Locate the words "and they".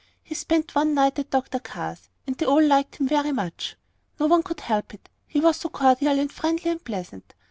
2.25-2.45